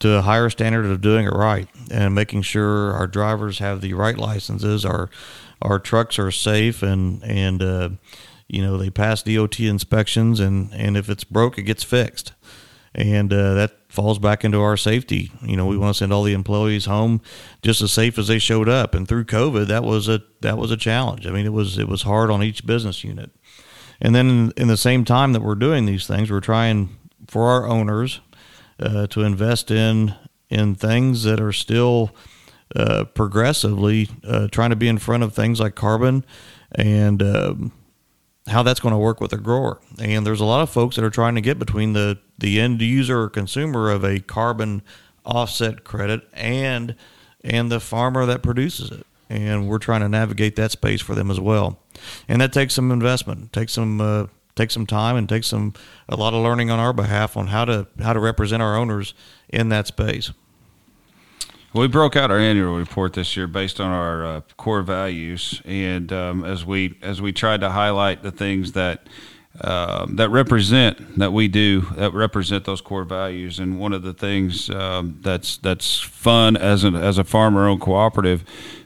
to 0.00 0.16
a 0.16 0.22
higher 0.22 0.50
standard 0.50 0.86
of 0.86 1.00
doing 1.00 1.26
it 1.26 1.32
right 1.32 1.68
and 1.90 2.14
making 2.14 2.42
sure 2.42 2.92
our 2.92 3.06
drivers 3.06 3.58
have 3.58 3.80
the 3.80 3.94
right 3.94 4.16
licenses, 4.16 4.84
our 4.84 5.10
our 5.60 5.78
trucks 5.78 6.18
are 6.18 6.30
safe 6.30 6.82
and 6.82 7.22
and 7.22 7.62
uh, 7.62 7.88
you 8.48 8.62
know 8.62 8.76
they 8.76 8.90
pass 8.90 9.22
DOT 9.22 9.60
inspections 9.60 10.40
and 10.40 10.72
and 10.72 10.96
if 10.96 11.08
it's 11.08 11.24
broke, 11.24 11.58
it 11.58 11.62
gets 11.62 11.84
fixed, 11.84 12.32
and 12.94 13.32
uh, 13.32 13.54
that 13.54 13.72
falls 13.92 14.18
back 14.18 14.42
into 14.42 14.58
our 14.58 14.76
safety. 14.76 15.30
You 15.42 15.54
know, 15.54 15.66
we 15.66 15.76
want 15.76 15.94
to 15.94 15.98
send 15.98 16.14
all 16.14 16.22
the 16.22 16.32
employees 16.32 16.86
home 16.86 17.20
just 17.60 17.82
as 17.82 17.92
safe 17.92 18.18
as 18.18 18.26
they 18.26 18.38
showed 18.38 18.68
up. 18.68 18.94
And 18.94 19.06
through 19.06 19.24
COVID, 19.26 19.66
that 19.66 19.84
was 19.84 20.08
a 20.08 20.22
that 20.40 20.56
was 20.56 20.70
a 20.70 20.78
challenge. 20.78 21.26
I 21.26 21.30
mean, 21.30 21.44
it 21.44 21.52
was 21.52 21.78
it 21.78 21.88
was 21.88 22.02
hard 22.02 22.30
on 22.30 22.42
each 22.42 22.66
business 22.66 23.04
unit. 23.04 23.30
And 24.02 24.14
then 24.14 24.28
in, 24.28 24.52
in 24.56 24.68
the 24.68 24.76
same 24.76 25.04
time 25.04 25.32
that 25.32 25.40
we're 25.40 25.54
doing 25.54 25.86
these 25.86 26.06
things, 26.06 26.30
we're 26.30 26.40
trying 26.40 26.98
for 27.28 27.44
our 27.44 27.66
owners 27.66 28.20
uh, 28.78 29.06
to 29.06 29.22
invest 29.22 29.70
in 29.70 30.14
in 30.50 30.74
things 30.74 31.22
that 31.22 31.40
are 31.40 31.52
still 31.52 32.10
uh, 32.76 33.04
progressively 33.04 34.10
uh, 34.24 34.48
trying 34.48 34.70
to 34.70 34.76
be 34.76 34.88
in 34.88 34.98
front 34.98 35.22
of 35.22 35.32
things 35.32 35.60
like 35.60 35.74
carbon 35.74 36.24
and 36.74 37.22
um, 37.22 37.72
how 38.48 38.62
that's 38.62 38.80
going 38.80 38.92
to 38.92 38.98
work 38.98 39.20
with 39.20 39.32
a 39.32 39.38
grower. 39.38 39.80
And 39.98 40.26
there's 40.26 40.40
a 40.40 40.44
lot 40.44 40.62
of 40.62 40.68
folks 40.68 40.96
that 40.96 41.04
are 41.04 41.10
trying 41.10 41.36
to 41.36 41.40
get 41.40 41.58
between 41.58 41.92
the 41.92 42.18
the 42.38 42.60
end 42.60 42.82
user 42.82 43.22
or 43.22 43.28
consumer 43.30 43.88
of 43.88 44.04
a 44.04 44.18
carbon 44.18 44.82
offset 45.24 45.84
credit 45.84 46.28
and 46.32 46.96
and 47.44 47.70
the 47.70 47.78
farmer 47.78 48.26
that 48.26 48.42
produces 48.42 48.90
it. 48.90 49.06
And 49.32 49.68
we're 49.68 49.78
trying 49.78 50.02
to 50.02 50.08
navigate 50.08 50.56
that 50.56 50.72
space 50.72 51.00
for 51.00 51.14
them 51.14 51.30
as 51.30 51.40
well 51.40 51.78
and 52.28 52.40
that 52.40 52.52
takes 52.52 52.74
some 52.74 52.90
investment, 52.90 53.52
takes 53.52 53.72
some 53.72 54.00
uh, 54.00 54.26
takes 54.54 54.74
some 54.74 54.86
time, 54.86 55.16
and 55.16 55.28
takes 55.28 55.46
some 55.46 55.74
a 56.08 56.16
lot 56.16 56.34
of 56.34 56.42
learning 56.42 56.70
on 56.70 56.78
our 56.78 56.92
behalf 56.92 57.36
on 57.36 57.48
how 57.48 57.64
to 57.64 57.86
how 58.00 58.12
to 58.12 58.20
represent 58.20 58.62
our 58.62 58.76
owners 58.76 59.14
in 59.48 59.68
that 59.70 59.86
space. 59.86 60.32
We 61.74 61.88
broke 61.88 62.16
out 62.16 62.30
our 62.30 62.38
annual 62.38 62.76
report 62.76 63.14
this 63.14 63.34
year 63.34 63.46
based 63.46 63.80
on 63.80 63.90
our 63.90 64.26
uh, 64.26 64.40
core 64.58 64.82
values, 64.82 65.62
and 65.64 66.12
um, 66.12 66.44
as 66.44 66.64
we 66.64 66.98
as 67.02 67.22
we 67.22 67.32
tried 67.32 67.60
to 67.60 67.70
highlight 67.70 68.22
the 68.22 68.32
things 68.32 68.72
that 68.72 69.06
um, 69.60 70.16
that 70.16 70.30
represent 70.30 71.18
that 71.18 71.32
we 71.32 71.46
do 71.46 71.82
that 71.96 72.14
represent 72.14 72.64
those 72.64 72.80
core 72.80 73.04
values. 73.04 73.58
And 73.58 73.78
one 73.78 73.92
of 73.92 74.02
the 74.02 74.14
things 74.14 74.70
um, 74.70 75.18
that's 75.20 75.58
that's 75.58 76.00
fun 76.00 76.56
as 76.56 76.84
a 76.84 76.88
as 76.88 77.18
a 77.18 77.24
farmer 77.24 77.68
owned 77.68 77.80
cooperative 77.80 78.44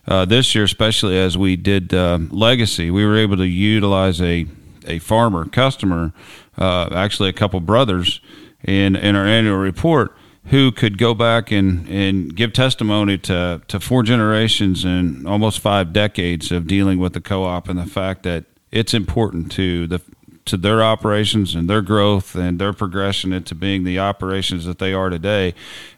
uh, 0.09 0.25
this 0.25 0.55
year, 0.55 0.65
especially 0.65 1.19
as 1.19 1.39
we 1.39 1.57
did 1.57 1.95
uh, 1.95 2.19
legacy, 2.31 2.91
we 2.91 3.05
were 3.07 3.17
able 3.17 3.37
to 3.37 3.47
utilize 3.47 4.21
a 4.21 4.47
a 4.87 4.99
farmer 4.99 5.45
customer, 5.47 6.13
uh, 6.59 6.89
actually 6.93 7.29
a 7.29 7.33
couple 7.33 7.61
brothers, 7.61 8.21
in 8.65 8.97
in 8.97 9.15
our 9.15 9.27
annual 9.27 9.57
report 9.57 10.17
who 10.47 10.71
could 10.71 10.97
go 10.97 11.13
back 11.13 11.51
and, 11.51 11.89
and 11.89 12.37
give 12.37 12.53
testimony 12.53 13.19
to, 13.19 13.61
to 13.67 13.81
four 13.81 14.05
generations 14.05 14.85
and 14.85 15.27
almost 15.27 15.59
five 15.59 15.93
decades 15.93 16.53
of 16.53 16.69
dealing 16.69 16.99
with 16.99 17.15
the 17.15 17.21
co-op 17.21 17.69
and 17.69 17.79
the 17.79 17.87
fact 17.87 18.23
that 18.23 18.45
it's 18.71 18.95
important 18.95 19.51
to 19.51 19.87
the 19.89 20.01
to 20.47 20.57
their 20.57 20.83
operations 20.83 21.55
and 21.55 21.69
their 21.69 21.83
growth 21.83 22.35
and 22.35 22.59
their 22.59 22.73
progression 22.73 23.33
into 23.33 23.55
being 23.55 23.85
the 23.85 23.99
operations 23.99 24.65
that 24.65 24.79
they 24.79 24.93
are 24.93 25.11
today. 25.11 25.55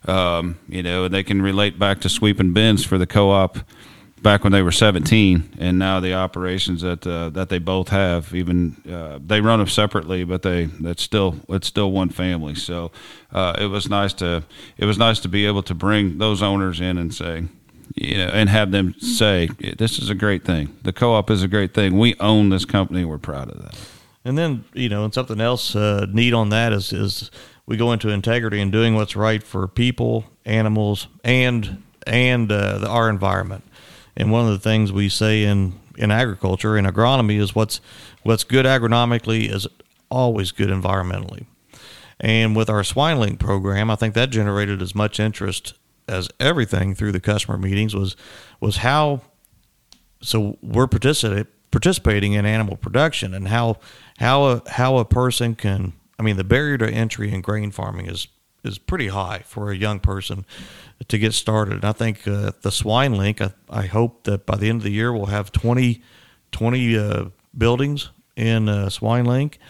Um, 0.06 0.58
you 0.68 0.82
know, 0.82 1.04
and 1.04 1.14
they 1.14 1.22
can 1.22 1.40
relate 1.40 1.78
back 1.78 2.00
to 2.00 2.08
sweeping 2.08 2.52
bins 2.52 2.84
for 2.84 2.98
the 2.98 3.06
co-op 3.06 3.58
back 4.22 4.42
when 4.42 4.52
they 4.52 4.62
were 4.62 4.72
17, 4.72 5.56
and 5.58 5.78
now 5.78 6.00
the 6.00 6.14
operations 6.14 6.82
that 6.82 7.06
uh, 7.06 7.30
that 7.30 7.48
they 7.48 7.58
both 7.58 7.88
have. 7.88 8.34
Even 8.34 8.76
uh, 8.90 9.18
they 9.24 9.40
run 9.40 9.58
them 9.58 9.68
separately, 9.68 10.24
but 10.24 10.42
they 10.42 10.64
that's 10.64 11.02
still 11.02 11.36
it's 11.48 11.66
still 11.66 11.92
one 11.92 12.08
family. 12.08 12.54
So 12.54 12.90
uh, 13.32 13.54
it 13.58 13.66
was 13.66 13.88
nice 13.88 14.12
to 14.14 14.44
it 14.76 14.86
was 14.86 14.98
nice 14.98 15.20
to 15.20 15.28
be 15.28 15.46
able 15.46 15.62
to 15.64 15.74
bring 15.74 16.18
those 16.18 16.42
owners 16.42 16.80
in 16.80 16.98
and 16.98 17.14
say. 17.14 17.44
You 17.94 18.18
know, 18.18 18.26
and 18.26 18.48
have 18.50 18.70
them 18.70 18.94
say, 19.00 19.48
"This 19.78 19.98
is 19.98 20.10
a 20.10 20.14
great 20.14 20.44
thing. 20.44 20.76
The 20.82 20.92
co-op 20.92 21.30
is 21.30 21.42
a 21.42 21.48
great 21.48 21.74
thing. 21.74 21.98
We 21.98 22.14
own 22.20 22.50
this 22.50 22.64
company. 22.64 23.04
We're 23.04 23.18
proud 23.18 23.50
of 23.50 23.62
that." 23.62 23.97
And 24.28 24.36
then 24.36 24.66
you 24.74 24.90
know, 24.90 25.04
and 25.04 25.14
something 25.14 25.40
else 25.40 25.74
uh, 25.74 26.06
neat 26.12 26.34
on 26.34 26.50
that 26.50 26.74
is 26.74 26.92
is 26.92 27.30
we 27.64 27.78
go 27.78 27.92
into 27.92 28.10
integrity 28.10 28.60
and 28.60 28.70
doing 28.70 28.94
what's 28.94 29.16
right 29.16 29.42
for 29.42 29.66
people, 29.66 30.26
animals, 30.44 31.08
and 31.24 31.82
and 32.06 32.52
uh, 32.52 32.78
the, 32.78 32.88
our 32.88 33.08
environment. 33.08 33.64
And 34.18 34.30
one 34.30 34.44
of 34.44 34.52
the 34.52 34.58
things 34.58 34.92
we 34.92 35.08
say 35.08 35.44
in 35.44 35.80
in 35.96 36.10
agriculture 36.10 36.76
in 36.76 36.84
agronomy 36.84 37.40
is 37.40 37.54
what's 37.54 37.80
what's 38.22 38.44
good 38.44 38.66
agronomically 38.66 39.50
is 39.50 39.66
always 40.10 40.52
good 40.52 40.68
environmentally. 40.68 41.46
And 42.20 42.54
with 42.54 42.68
our 42.68 42.84
swine 42.84 43.18
link 43.18 43.40
program, 43.40 43.90
I 43.90 43.96
think 43.96 44.12
that 44.12 44.28
generated 44.28 44.82
as 44.82 44.94
much 44.94 45.18
interest 45.18 45.72
as 46.06 46.28
everything 46.38 46.94
through 46.94 47.12
the 47.12 47.20
customer 47.20 47.56
meetings 47.56 47.94
was 47.94 48.14
was 48.60 48.78
how 48.78 49.22
so 50.20 50.58
we're 50.60 50.86
participating 50.86 51.46
participating 51.78 52.32
in 52.32 52.44
animal 52.44 52.76
production 52.76 53.32
and 53.32 53.46
how 53.46 53.76
how 54.18 54.46
a, 54.46 54.62
how 54.70 54.98
a 54.98 55.04
person 55.04 55.54
can 55.54 55.92
I 56.18 56.24
mean 56.24 56.36
the 56.36 56.42
barrier 56.42 56.76
to 56.76 56.90
entry 56.90 57.32
in 57.32 57.40
grain 57.40 57.70
farming 57.70 58.06
is 58.06 58.26
is 58.64 58.78
pretty 58.78 59.06
high 59.06 59.42
for 59.46 59.70
a 59.70 59.76
young 59.76 60.00
person 60.00 60.44
to 61.06 61.18
get 61.18 61.34
started. 61.34 61.74
And 61.74 61.84
I 61.84 61.92
think 61.92 62.26
uh, 62.26 62.50
the 62.62 62.72
swine 62.72 63.14
link. 63.14 63.40
I, 63.40 63.52
I, 63.70 63.86
hope 63.86 64.24
that 64.24 64.44
by 64.44 64.56
the 64.56 64.68
end 64.68 64.80
of 64.80 64.82
the 64.82 64.90
year 64.90 65.12
we'll 65.12 65.26
have 65.26 65.52
20, 65.52 66.02
20 66.50 66.98
uh, 66.98 67.24
buildings 67.56 68.10
in 68.34 68.68
uh, 68.68 68.88
swine 68.88 69.24
link, 69.24 69.60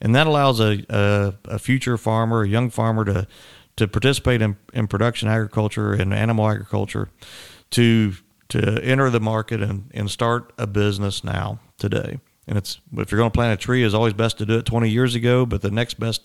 and 0.00 0.14
that 0.14 0.26
allows 0.26 0.60
a, 0.60 0.82
a, 0.88 1.34
a 1.44 1.58
future 1.58 1.98
farmer, 1.98 2.42
a 2.42 2.48
young 2.48 2.70
farmer, 2.70 3.04
to 3.04 3.26
to 3.76 3.86
participate 3.86 4.40
in, 4.40 4.56
in 4.72 4.86
production 4.86 5.28
agriculture 5.28 5.92
and 5.92 6.14
animal 6.14 6.48
agriculture, 6.48 7.10
to 7.68 8.14
to 8.54 8.80
enter 8.84 9.10
the 9.10 9.20
market 9.20 9.60
and, 9.60 9.90
and 9.92 10.08
start 10.08 10.52
a 10.56 10.66
business 10.66 11.24
now 11.24 11.58
today. 11.76 12.20
And 12.46 12.56
it's 12.56 12.80
if 12.96 13.10
you're 13.10 13.18
going 13.18 13.30
to 13.30 13.34
plant 13.34 13.52
a 13.52 13.62
tree, 13.62 13.82
it's 13.82 13.94
always 13.94 14.12
best 14.12 14.38
to 14.38 14.46
do 14.46 14.58
it 14.58 14.64
20 14.64 14.88
years 14.88 15.16
ago, 15.16 15.44
but 15.44 15.60
the 15.60 15.70
next 15.70 15.98
best 15.98 16.22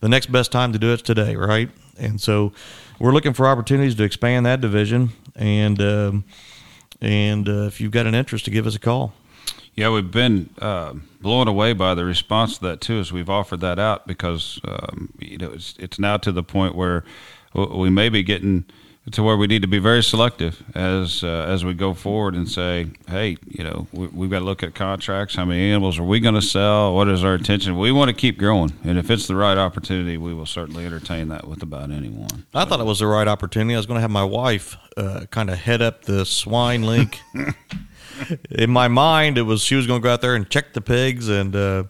the 0.00 0.08
next 0.08 0.32
best 0.32 0.52
time 0.52 0.72
to 0.72 0.78
do 0.78 0.90
it 0.90 0.94
is 0.94 1.02
today, 1.02 1.36
right? 1.36 1.68
And 1.98 2.20
so 2.20 2.52
we're 2.98 3.12
looking 3.12 3.34
for 3.34 3.46
opportunities 3.46 3.94
to 3.96 4.04
expand 4.04 4.46
that 4.46 4.60
division. 4.60 5.10
And 5.34 5.82
um, 5.82 6.24
and 7.02 7.46
uh, 7.46 7.66
if 7.66 7.78
you've 7.80 7.92
got 7.92 8.06
an 8.06 8.14
interest, 8.14 8.46
to 8.46 8.50
give 8.50 8.66
us 8.66 8.74
a 8.74 8.78
call. 8.78 9.12
Yeah, 9.74 9.90
we've 9.90 10.10
been 10.10 10.48
uh, 10.58 10.94
blown 11.20 11.46
away 11.46 11.74
by 11.74 11.94
the 11.94 12.06
response 12.06 12.56
to 12.58 12.64
that 12.68 12.80
too, 12.80 12.98
as 12.98 13.12
we've 13.12 13.28
offered 13.28 13.60
that 13.60 13.78
out 13.78 14.06
because 14.06 14.58
um, 14.64 15.12
you 15.18 15.36
know 15.36 15.50
it's 15.50 15.74
it's 15.78 15.98
now 15.98 16.16
to 16.16 16.32
the 16.32 16.42
point 16.42 16.74
where 16.74 17.04
we 17.54 17.90
may 17.90 18.08
be 18.08 18.22
getting 18.22 18.64
to 19.12 19.22
where 19.22 19.36
we 19.36 19.46
need 19.46 19.62
to 19.62 19.68
be 19.68 19.78
very 19.78 20.02
selective 20.02 20.62
as 20.74 21.22
uh, 21.22 21.46
as 21.48 21.64
we 21.64 21.74
go 21.74 21.94
forward 21.94 22.34
and 22.34 22.48
say, 22.48 22.88
hey, 23.08 23.36
you 23.46 23.62
know, 23.62 23.86
we, 23.92 24.06
have 24.06 24.30
got 24.30 24.38
to 24.40 24.44
look 24.44 24.62
at 24.62 24.74
contracts. 24.74 25.36
How 25.36 25.44
many 25.44 25.70
animals 25.70 25.98
are 25.98 26.04
we 26.04 26.18
going 26.18 26.34
to 26.34 26.42
sell? 26.42 26.94
What 26.94 27.08
is 27.08 27.22
our 27.22 27.36
intention? 27.36 27.78
We 27.78 27.92
want 27.92 28.08
to 28.08 28.14
keep 28.14 28.36
growing, 28.36 28.72
and 28.84 28.98
if 28.98 29.10
it's 29.10 29.28
the 29.28 29.36
right 29.36 29.56
opportunity, 29.56 30.16
we 30.16 30.34
will 30.34 30.46
certainly 30.46 30.84
entertain 30.84 31.28
that 31.28 31.46
with 31.46 31.62
about 31.62 31.90
anyone. 31.90 32.46
I 32.52 32.64
thought 32.64 32.80
it 32.80 32.86
was 32.86 32.98
the 32.98 33.06
right 33.06 33.28
opportunity. 33.28 33.74
I 33.74 33.78
was 33.78 33.86
going 33.86 33.98
to 33.98 34.02
have 34.02 34.10
my 34.10 34.24
wife 34.24 34.76
uh, 34.96 35.26
kind 35.30 35.50
of 35.50 35.58
head 35.58 35.82
up 35.82 36.02
the 36.02 36.26
swine 36.26 36.82
link. 36.82 37.20
In 38.50 38.70
my 38.70 38.88
mind, 38.88 39.38
it 39.38 39.42
was 39.42 39.62
she 39.62 39.76
was 39.76 39.86
going 39.86 40.00
to 40.00 40.04
go 40.04 40.12
out 40.12 40.20
there 40.20 40.34
and 40.34 40.48
check 40.48 40.72
the 40.72 40.80
pigs, 40.80 41.28
and 41.28 41.54
uh, 41.54 41.84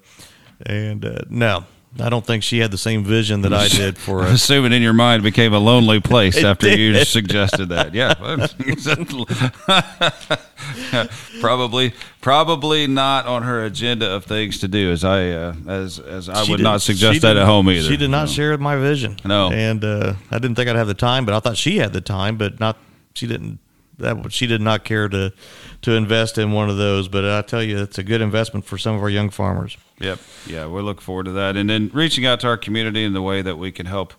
and 0.66 1.04
uh, 1.04 1.20
no, 1.30 1.64
I 2.00 2.08
don't 2.08 2.24
think 2.24 2.42
she 2.42 2.58
had 2.58 2.70
the 2.70 2.78
same 2.78 3.04
vision 3.04 3.42
that 3.42 3.52
I 3.52 3.68
did 3.68 3.98
for 3.98 4.22
us. 4.22 4.34
Assuming 4.34 4.72
in 4.72 4.82
your 4.82 4.92
mind 4.92 5.22
became 5.22 5.52
a 5.52 5.58
lonely 5.58 6.00
place 6.00 6.42
after 6.42 6.68
did. 6.68 6.78
you 6.78 7.04
suggested 7.04 7.70
that. 7.70 7.94
Yeah. 7.94 8.14
probably 11.40 11.92
probably 12.20 12.86
not 12.86 13.26
on 13.26 13.42
her 13.42 13.64
agenda 13.64 14.10
of 14.10 14.24
things 14.24 14.58
to 14.58 14.68
do 14.68 14.90
as 14.90 15.04
I 15.04 15.30
uh, 15.30 15.54
as 15.66 15.98
as 15.98 16.28
I 16.28 16.44
she 16.44 16.52
would 16.52 16.60
not 16.60 16.82
suggest 16.82 17.22
that 17.22 17.36
at 17.36 17.46
home 17.46 17.68
either. 17.70 17.88
She 17.88 17.96
did 17.96 18.10
not 18.10 18.26
no. 18.26 18.32
share 18.32 18.56
my 18.58 18.76
vision. 18.76 19.16
No. 19.24 19.50
And 19.50 19.84
uh, 19.84 20.14
I 20.30 20.38
didn't 20.38 20.56
think 20.56 20.68
I'd 20.68 20.76
have 20.76 20.86
the 20.86 20.94
time, 20.94 21.24
but 21.24 21.34
I 21.34 21.40
thought 21.40 21.56
she 21.56 21.78
had 21.78 21.92
the 21.92 22.00
time, 22.00 22.36
but 22.36 22.60
not 22.60 22.76
she 23.14 23.26
didn't 23.26 23.58
that 23.98 24.32
she 24.32 24.46
did 24.46 24.60
not 24.60 24.84
care 24.84 25.08
to 25.08 25.32
to 25.82 25.92
invest 25.92 26.38
in 26.38 26.52
one 26.52 26.68
of 26.68 26.76
those. 26.76 27.08
But 27.08 27.24
I 27.24 27.42
tell 27.42 27.62
you, 27.62 27.82
it's 27.82 27.98
a 27.98 28.02
good 28.02 28.20
investment 28.20 28.64
for 28.64 28.78
some 28.78 28.94
of 28.94 29.02
our 29.02 29.10
young 29.10 29.30
farmers. 29.30 29.76
Yep, 29.98 30.18
yeah, 30.46 30.66
we 30.66 30.82
look 30.82 31.00
forward 31.00 31.24
to 31.24 31.32
that, 31.32 31.56
and 31.56 31.70
then 31.70 31.90
reaching 31.94 32.26
out 32.26 32.40
to 32.40 32.48
our 32.48 32.58
community 32.58 33.04
in 33.04 33.14
the 33.14 33.22
way 33.22 33.40
that 33.40 33.56
we 33.56 33.72
can 33.72 33.86
help. 33.86 34.12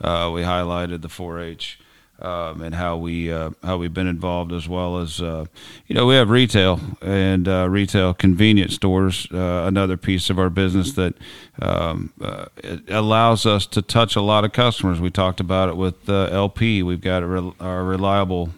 Uh, 0.00 0.30
we 0.32 0.42
highlighted 0.42 1.02
the 1.02 1.08
4-H. 1.08 1.80
Um, 2.20 2.62
and 2.62 2.76
how 2.76 2.96
we 2.96 3.32
uh, 3.32 3.50
how 3.64 3.76
we've 3.76 3.92
been 3.92 4.06
involved 4.06 4.52
as 4.52 4.68
well 4.68 4.98
as 4.98 5.20
uh, 5.20 5.46
you 5.88 5.96
know 5.96 6.06
we 6.06 6.14
have 6.14 6.30
retail 6.30 6.78
and 7.02 7.48
uh, 7.48 7.68
retail 7.68 8.14
convenience 8.14 8.72
stores 8.74 9.26
uh, 9.34 9.64
another 9.66 9.96
piece 9.96 10.30
of 10.30 10.38
our 10.38 10.48
business 10.48 10.92
that 10.92 11.14
um, 11.60 12.12
uh, 12.20 12.46
allows 12.88 13.46
us 13.46 13.66
to 13.66 13.82
touch 13.82 14.14
a 14.14 14.20
lot 14.20 14.44
of 14.44 14.52
customers 14.52 15.00
we 15.00 15.10
talked 15.10 15.40
about 15.40 15.68
it 15.68 15.76
with 15.76 16.08
uh, 16.08 16.26
LP 16.26 16.84
we've 16.84 17.00
got 17.00 17.24
re- 17.24 17.52
our 17.58 17.82
reliable 17.82 18.50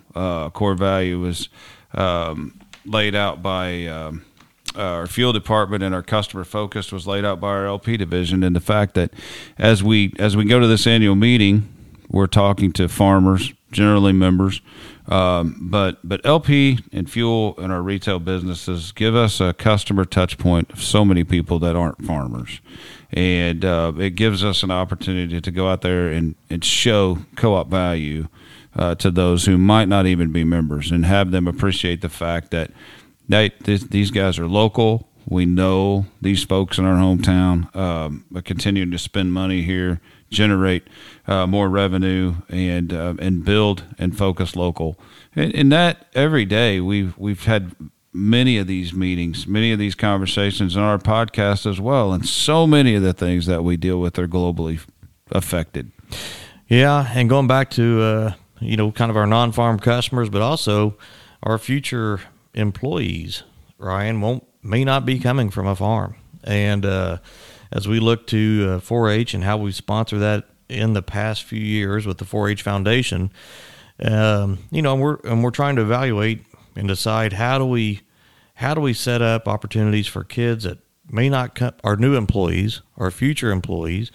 core 0.52 0.75
value 0.75 1.25
is 1.25 1.49
um, 1.95 2.61
laid 2.85 3.14
out 3.14 3.42
by 3.42 3.87
um, 4.76 4.83
our 4.83 5.06
fuel 5.06 5.33
department 5.33 5.83
and 5.83 5.95
our 5.95 6.02
customer 6.02 6.45
focus 6.45 6.92
was 6.92 7.06
laid 7.06 7.25
out 7.25 7.40
by 7.40 7.49
our 7.49 7.66
LP 7.66 7.97
division, 7.97 8.42
and 8.42 8.54
the 8.54 8.61
fact 8.61 8.95
that 8.95 9.12
as 9.59 9.83
we 9.83 10.12
as 10.18 10.37
we 10.37 10.45
go 10.45 10.61
to 10.61 10.66
this 10.66 10.87
annual 10.87 11.16
meeting, 11.16 11.68
we're 12.11 12.26
talking 12.26 12.73
to 12.73 12.88
farmers, 12.88 13.52
generally 13.73 14.12
members, 14.12 14.61
um, 15.09 15.56
but 15.61 15.99
but 16.04 16.25
LP 16.25 16.78
and 16.92 17.11
fuel 17.11 17.54
and 17.59 17.73
our 17.73 17.83
retail 17.83 18.18
businesses 18.18 18.92
give 18.92 19.14
us 19.14 19.40
a 19.40 19.54
customer 19.54 20.04
touch 20.04 20.38
point 20.38 20.71
of 20.71 20.83
so 20.83 21.04
many 21.04 21.25
people 21.25 21.59
that 21.61 21.76
aren't 21.76 22.04
farmers, 22.04 22.61
and 23.12 23.64
uh, 23.64 23.92
it 23.99 24.11
gives 24.11 24.45
us 24.45 24.62
an 24.62 24.71
opportunity 24.71 25.40
to 25.40 25.50
go 25.50 25.68
out 25.68 25.83
there 25.83 26.09
and 26.09 26.35
and 26.50 26.64
show 26.64 27.18
co-op 27.37 27.68
value 27.68 28.28
uh, 28.76 28.95
to 28.97 29.11
those 29.11 29.47
who 29.47 29.56
might 29.56 29.88
not 29.88 30.06
even 30.06 30.33
be 30.33 30.45
members 30.45 30.90
and 30.90 31.04
have 31.06 31.30
them 31.30 31.49
appreciate 31.49 32.02
the 32.02 32.09
fact 32.09 32.50
that 32.50 32.71
this, 33.28 33.85
these 33.85 34.11
guys 34.11 34.38
are 34.38 34.49
local. 34.49 35.09
We 35.28 35.45
know 35.45 36.06
these 36.21 36.45
folks 36.45 36.78
in 36.78 36.85
our 36.85 36.97
hometown 36.97 37.75
um, 37.75 38.25
are 38.35 38.42
continuing 38.42 38.92
to 38.92 38.99
spend 38.99 39.33
money 39.33 39.62
here, 39.62 40.00
generate 40.30 40.87
uh, 41.26 41.47
more 41.47 41.68
revenue, 41.68 42.37
and 42.49 42.92
uh, 42.92 43.14
and 43.18 43.45
build 43.45 43.83
and 43.99 44.16
focus 44.16 44.54
local. 44.54 44.97
And, 45.35 45.52
and 45.54 45.73
that 45.73 46.06
every 46.14 46.45
day 46.45 46.80
we've 46.80 47.18
we've 47.18 47.45
had 47.45 47.75
many 48.12 48.56
of 48.56 48.68
these 48.68 48.92
meetings, 48.92 49.49
many 49.49 49.73
of 49.73 49.80
these 49.80 49.97
conversations 49.97 50.76
on 50.76 50.85
our 50.85 50.99
podcast 50.99 51.68
as 51.68 51.80
well, 51.80 52.12
and 52.12 52.25
so 52.25 52.64
many 52.64 52.95
of 52.95 53.02
the 53.02 53.12
things 53.12 53.47
that 53.47 53.64
we 53.64 53.76
deal 53.76 54.00
with 54.00 54.21
are 54.21 54.28
globally 54.28 54.80
affected. 55.33 55.90
Yeah, 56.68 57.11
and 57.14 57.28
going 57.28 57.49
back 57.49 57.71
to 57.71 58.00
uh, 58.00 58.35
you 58.61 58.76
know, 58.76 58.92
kind 58.92 59.11
of 59.11 59.16
our 59.16 59.26
non-farm 59.26 59.78
customers, 59.78 60.28
but 60.28 60.42
also 60.42 60.97
our 61.42 61.59
future 61.59 62.21
employees. 62.56 63.42
Ryan 63.78 64.20
won't 64.20 64.44
may 64.62 64.84
not 64.84 65.06
be 65.06 65.18
coming 65.18 65.50
from 65.50 65.66
a 65.66 65.76
farm, 65.76 66.16
and 66.42 66.84
uh, 66.84 67.18
as 67.70 67.86
we 67.86 68.00
look 68.00 68.26
to 68.28 68.66
uh, 68.68 68.80
4-H 68.80 69.34
and 69.34 69.44
how 69.44 69.56
we 69.58 69.70
sponsor 69.70 70.18
that 70.18 70.44
in 70.68 70.94
the 70.94 71.02
past 71.02 71.44
few 71.44 71.60
years 71.60 72.06
with 72.06 72.18
the 72.18 72.25
4-H 72.25 72.62
Foundation, 72.62 73.30
um, 74.02 74.58
you 74.70 74.82
know, 74.82 74.94
and 74.94 75.02
we're 75.02 75.18
and 75.25 75.44
we're 75.44 75.50
trying 75.50 75.76
to 75.76 75.82
evaluate 75.82 76.44
and 76.75 76.88
decide 76.88 77.34
how 77.34 77.58
do 77.58 77.64
we 77.64 78.00
how 78.54 78.75
do 78.75 78.80
we 78.80 78.94
set 78.94 79.22
up 79.22 79.46
opportunities 79.46 80.06
for 80.06 80.25
kids 80.25 80.64
that 80.64 80.78
may 81.10 81.28
not 81.28 81.54
come, 81.54 81.72
are 81.84 81.96
new 81.96 82.16
employees 82.16 82.82
or 82.96 83.10
future 83.10 83.50
employees 83.50 84.10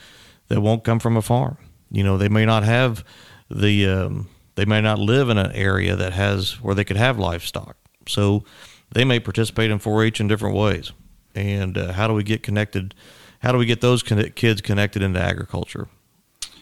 that 0.48 0.62
won't 0.62 0.84
come 0.84 1.00
from 1.00 1.16
a 1.16 1.22
farm. 1.22 1.58
You 1.92 2.04
know, 2.04 2.18
they 2.18 2.30
may 2.30 2.46
not 2.46 2.64
have 2.64 3.06
the, 3.50 3.88
um, 3.88 4.30
they 4.56 4.66
may 4.66 4.82
not 4.82 5.00
live 5.00 5.30
in 5.30 5.38
an 5.38 5.52
area 5.52 5.96
that 5.96 6.14
has 6.14 6.62
where 6.62 6.76
they 6.76 6.84
could 6.84 6.98
have 6.98 7.20
livestock. 7.20 7.78
So 8.08 8.44
they 8.92 9.06
may 9.06 9.20
participate 9.20 9.72
in 9.72 9.80
4-H 9.80 10.20
in 10.20 10.28
different 10.28 10.56
ways. 10.56 10.92
And 11.34 11.78
uh, 11.78 11.94
how 11.94 12.08
do 12.08 12.14
we 12.14 12.24
get 12.24 12.44
connected? 12.44 12.94
How 13.40 13.52
do 13.52 13.58
we 13.58 13.66
get 13.66 13.82
those 13.82 14.04
con- 14.04 14.32
kids 14.32 14.62
connected 14.62 15.02
into 15.02 15.20
agriculture? 15.20 15.88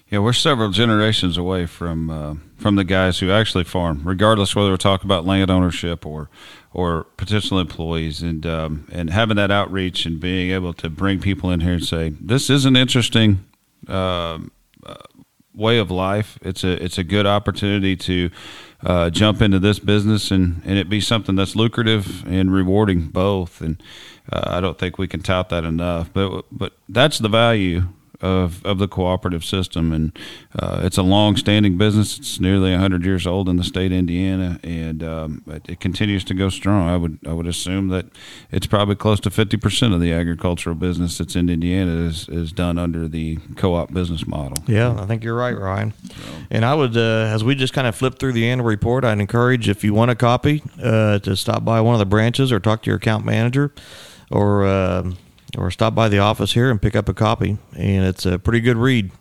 Yeah, 0.10 0.20
we're 0.20 0.34
several 0.34 0.72
generations 0.72 1.38
away 1.38 1.68
from 1.68 2.10
uh, 2.10 2.36
from 2.58 2.76
the 2.76 2.84
guys 2.84 3.20
who 3.20 3.30
actually 3.30 3.64
farm, 3.64 4.02
regardless 4.04 4.56
whether 4.56 4.72
we're 4.72 4.78
talking 4.78 5.06
about 5.06 5.26
land 5.26 5.52
ownership 5.52 6.04
or 6.04 6.32
or 6.74 7.04
potential 7.16 7.60
employees, 7.60 8.24
and 8.24 8.44
um, 8.44 8.88
and 8.92 9.12
having 9.12 9.38
that 9.38 9.52
outreach 9.52 10.08
and 10.08 10.20
being 10.20 10.50
able 10.50 10.74
to 10.74 10.90
bring 10.90 11.20
people 11.20 11.52
in 11.52 11.60
here 11.60 11.74
and 11.74 11.84
say 11.84 12.10
this 12.20 12.50
is 12.50 12.66
an 12.66 12.76
interesting 12.76 13.46
uh, 13.88 14.40
uh, 14.84 14.96
way 15.60 15.78
of 15.78 15.92
life. 15.92 16.40
It's 16.42 16.64
a 16.64 16.84
it's 16.84 16.98
a 16.98 17.04
good 17.04 17.28
opportunity 17.28 17.96
to 17.98 18.32
uh, 18.84 19.10
jump 19.10 19.42
into 19.42 19.60
this 19.60 19.78
business 19.78 20.32
and 20.32 20.62
and 20.66 20.78
it 20.78 20.90
be 20.90 21.02
something 21.02 21.36
that's 21.36 21.56
lucrative 21.56 22.26
and 22.26 22.52
rewarding 22.52 23.08
both. 23.08 23.62
And 23.62 23.82
uh, 24.32 24.44
I 24.46 24.62
don't 24.62 24.80
think 24.80 24.98
we 24.98 25.08
can 25.08 25.22
tout 25.22 25.50
that 25.50 25.64
enough. 25.64 26.12
But 26.14 26.46
but 26.52 26.74
that's 26.88 27.20
the 27.20 27.30
value 27.30 27.84
of 28.22 28.66
of 28.66 28.80
the 28.80 28.88
cooperative 28.88 29.46
system, 29.46 29.92
and 29.94 30.18
uh, 30.58 30.82
it's 30.84 30.98
a 30.98 31.04
long-standing 31.04 31.78
business. 31.78 32.18
It's 32.18 32.40
nearly 32.40 32.76
hundred 32.76 33.06
years 33.06 33.26
old 33.26 33.48
in 33.48 33.58
the 33.58 33.64
state 33.64 33.92
of 33.92 33.98
Indiana, 33.98 34.60
and 34.64 35.04
um, 35.04 35.44
it, 35.68 35.80
continues 35.80 36.24
to 36.26 36.34
go 36.34 36.50
strong. 36.50 36.88
I 36.90 36.98
would 36.98 37.20
I 37.26 37.34
would 37.34 37.48
assume 37.48 37.88
that 37.90 38.06
it's 38.52 38.68
probably 38.68 38.96
close 38.96 39.20
to 39.22 39.30
fifty 39.30 39.58
percent 39.58 39.94
of 39.94 40.02
the 40.02 40.12
agricultural 40.12 40.76
business 40.76 41.18
that's 41.18 41.36
in 41.36 41.50
Indiana 41.50 41.92
is 42.08 42.28
is 42.30 42.52
done 42.52 42.78
under 42.78 43.08
the 43.08 43.38
co-op 43.56 43.94
business 43.94 44.28
model. 44.28 44.64
Yeah, 44.68 45.00
I 45.00 45.06
think 45.06 45.24
you're 45.24 45.36
right, 45.36 45.58
Ryan. 45.58 45.94
And 46.52 46.66
I 46.66 46.76
would, 46.76 46.98
uh, 46.98 47.32
as 47.34 47.44
we 47.44 47.56
just 47.56 47.74
kind 47.74 47.88
of 47.88 47.96
flip 47.96 48.20
through 48.20 48.34
the 48.34 48.50
annual 48.50 48.68
report, 48.68 49.06
I'd 49.06 49.20
encourage 49.20 49.70
if 49.70 49.84
you 49.84 49.94
want 49.94 50.12
a 50.12 50.16
copy 50.16 50.64
uh, 50.82 51.20
to 51.20 51.36
stop 51.36 51.64
by 51.64 51.82
one 51.82 51.96
of 51.96 52.00
the 52.00 52.06
branches 52.06 52.52
or 52.52 52.60
talk 52.60 52.84
to 52.84 52.90
your 52.90 52.98
account 52.98 53.26
manager 53.26 53.74
or 54.32 54.66
um, 54.68 55.18
or 55.58 55.72
stop 55.72 55.96
by 55.96 56.10
the 56.10 56.20
office 56.20 56.54
here 56.54 56.70
and 56.70 56.82
pick 56.82 56.96
up 56.96 57.10
a 57.10 57.14
copy. 57.14 57.58
And 57.76 58.06
it's 58.06 58.26
a 58.26 58.40
pretty 58.40 58.62
good 58.62 58.78
read. 58.78 59.12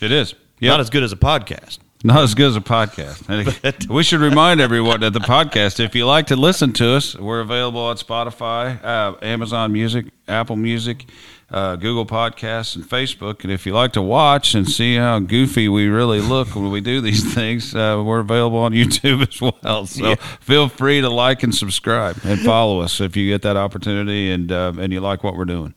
It 0.00 0.12
is. 0.12 0.34
Yep. 0.60 0.70
Not 0.70 0.80
as 0.80 0.90
good 0.90 1.02
as 1.02 1.12
a 1.12 1.16
podcast. 1.16 1.78
Not 2.04 2.22
as 2.22 2.34
good 2.34 2.50
as 2.50 2.56
a 2.56 2.60
podcast. 2.60 3.88
we 3.88 4.02
should 4.04 4.20
remind 4.20 4.60
everyone 4.60 5.00
that 5.00 5.12
the 5.12 5.18
podcast, 5.18 5.80
if 5.80 5.96
you 5.96 6.06
like 6.06 6.28
to 6.28 6.36
listen 6.36 6.72
to 6.74 6.94
us, 6.94 7.16
we're 7.16 7.40
available 7.40 7.80
on 7.80 7.96
Spotify, 7.96 8.82
uh, 8.84 9.16
Amazon 9.20 9.72
Music, 9.72 10.06
Apple 10.28 10.54
Music, 10.54 11.06
uh, 11.50 11.76
Google 11.76 12.06
Podcasts, 12.06 12.76
and 12.76 12.84
Facebook. 12.84 13.42
And 13.42 13.52
if 13.52 13.64
you 13.66 13.72
like 13.72 13.92
to 13.92 14.02
watch 14.02 14.54
and 14.54 14.68
see 14.68 14.96
how 14.96 15.18
goofy 15.18 15.68
we 15.68 15.88
really 15.88 16.20
look 16.20 16.54
when 16.54 16.70
we 16.70 16.80
do 16.80 17.00
these 17.00 17.34
things, 17.34 17.74
uh, 17.74 18.02
we're 18.04 18.20
available 18.20 18.58
on 18.58 18.72
YouTube 18.74 19.26
as 19.26 19.40
well. 19.40 19.86
So 19.86 20.10
yeah. 20.10 20.14
feel 20.40 20.68
free 20.68 21.00
to 21.00 21.08
like 21.08 21.42
and 21.42 21.54
subscribe 21.54 22.18
and 22.24 22.40
follow 22.40 22.80
us 22.80 23.00
if 23.00 23.16
you 23.16 23.28
get 23.28 23.42
that 23.42 23.56
opportunity 23.56 24.30
and 24.30 24.52
uh, 24.52 24.72
and 24.78 24.92
you 24.92 25.00
like 25.00 25.24
what 25.24 25.36
we're 25.36 25.44
doing. 25.44 25.74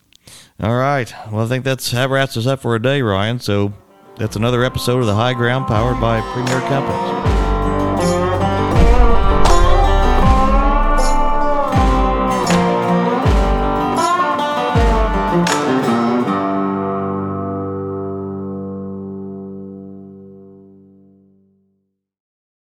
All 0.62 0.76
right. 0.76 1.12
Well, 1.30 1.44
I 1.44 1.48
think 1.48 1.64
that's 1.64 1.90
that 1.90 2.10
wraps 2.10 2.36
us 2.36 2.46
up 2.46 2.60
for 2.60 2.74
a 2.74 2.82
day, 2.82 3.02
Ryan. 3.02 3.40
So 3.40 3.72
that's 4.16 4.36
another 4.36 4.62
episode 4.64 5.00
of 5.00 5.06
the 5.06 5.14
High 5.14 5.34
Ground 5.34 5.66
powered 5.66 6.00
by 6.00 6.20
Premier 6.32 6.60
Companies. 6.68 7.31